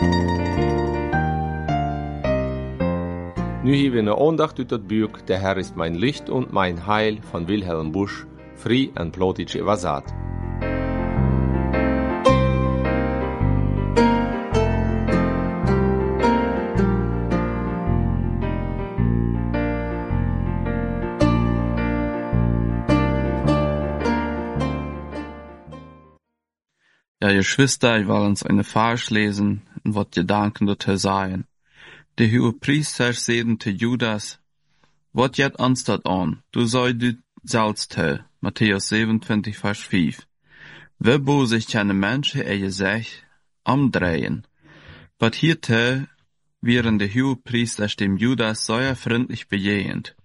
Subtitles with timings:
[0.00, 0.06] Nu
[3.74, 4.16] hieben wir
[4.86, 8.24] Bürg, der Herr ist mein Licht und mein Heil von Wilhelm Busch,
[8.54, 10.04] fri and plotic Vasat.
[27.20, 31.46] Ja, Geschwister, ich war uns eine Farsch lesen, wat Gedanken dazu sein.
[32.14, 34.38] De hohe Priester zeiden te Judas,
[35.12, 40.26] wat jet ons dat aan, du soll du zelfs te, Matthäus 27, Vers 5.
[40.98, 43.22] We bo sich keine Menschen, er je sich,
[43.64, 44.46] amdrehen.
[45.18, 46.08] Wat hier te,
[46.60, 50.16] wären de hohe Priester dem Judas sehr freundlich bejehend.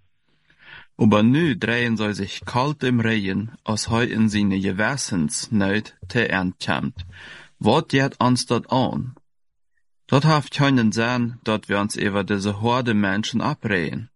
[0.97, 7.05] Aber nu drehen soll sich kalt im Regen, als heu in seine Gewässensnöt te entkämmt.
[7.59, 9.15] Wat jet ons dat an?
[10.07, 14.09] Dat haft können sein, dat wir uns über diese Horde Menschen abreden.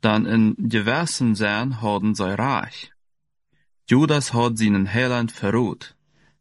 [0.00, 2.92] Dann in gewissen sein haben sie reich.
[3.86, 5.94] Judas hat seinen Heiland verrot.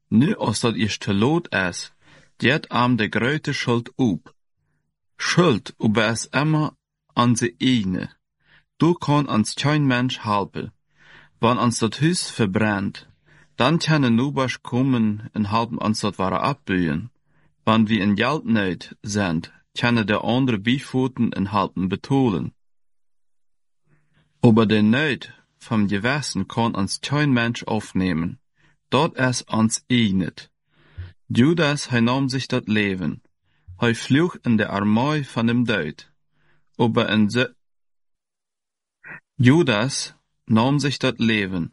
[0.10, 1.92] Nu als dat is te lot is,
[2.40, 4.34] jet am de grote Schuld up.
[5.18, 6.76] Schuld über es immer
[7.16, 8.10] an se eigene.
[8.78, 10.72] Du kann ans kein Mensch helpen.
[11.40, 13.08] Wann ans dat Hus verbrennt,
[13.58, 17.10] dann können Nubasch kommen und halten ans dat ware abbühen.
[17.66, 22.54] Wann wir in Geldnood sind, können der andere Beifoten en halten betonen.
[24.42, 28.40] Aber der Not vom Gewissen kann uns kein Mensch aufnehmen.
[28.90, 30.52] Dort es uns einet.
[31.30, 33.22] Judas, nahm sich dat Leben.
[33.80, 36.12] Hij fluch in der Armee von dem Deut.
[36.78, 37.56] Aber in se
[39.38, 41.72] Judas nahm sich dat Leben.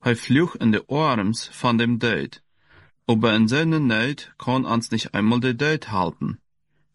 [0.00, 2.42] Hij fluch in der Arms von dem Deut.
[3.10, 6.38] Aber in seiner Not kann uns nicht einmal der Tod halten.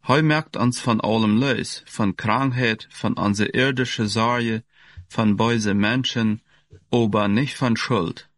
[0.07, 4.63] Heu merkt uns von allem los, von Krankheit, von unserer irdischen Sorge,
[5.09, 6.41] von böse Menschen,
[6.89, 8.29] aber nicht von Schuld.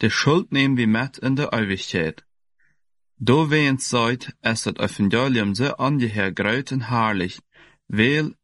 [0.00, 2.24] Die Schuld nehmen wir mit in der Ewigkeit.
[3.18, 7.40] Do wehend seid, es das Evangelium so angeher gröt und herrlich,
[7.88, 8.36] weil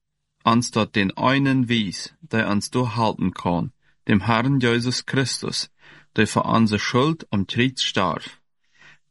[0.43, 3.73] uns dort den einen wies, der uns durchhalten kann,
[4.09, 5.71] dem Herrn Jesus Christus,
[6.17, 8.25] der für unsere Schuld am Kreuz starb.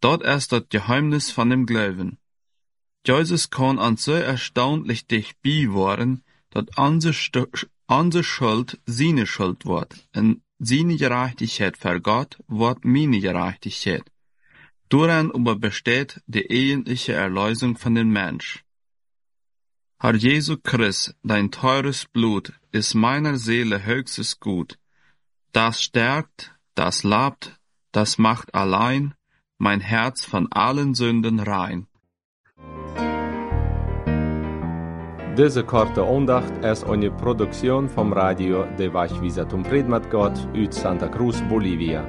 [0.03, 2.17] Dort ist das Geheimnis von dem Glauben.
[3.07, 7.47] Jesus kann uns so erstaunlich dicht bewahren, dass unsere,
[7.87, 14.03] unsere Schuld seine Schuld wird, und seine Gerechtigkeit für Gott wird meine Gerechtigkeit.
[14.89, 18.65] Daran aber besteht die eigentliche Erlösung von dem Mensch.
[20.01, 24.77] Herr Jesu Christ, dein teures Blut ist meiner Seele höchstes Gut.
[25.53, 27.57] Das stärkt, das labt,
[27.93, 29.13] das macht allein,
[29.63, 31.87] mein Herz von allen Sünden rein.
[35.37, 41.41] Diese korte Ondacht ist eine Produktion vom Radio de Vajvisatum Predmat Gott uit Santa Cruz,
[41.49, 42.05] Bolivia.